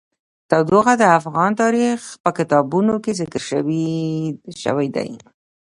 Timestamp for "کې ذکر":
3.03-3.41